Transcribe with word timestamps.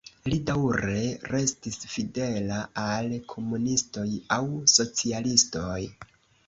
Li 0.31 0.37
daŭre 0.45 0.95
restis 1.33 1.77
fidela 1.97 2.63
al 2.87 3.13
komunistoj 3.35 4.09
aŭ 4.41 4.43
socialistoj. 4.79 5.81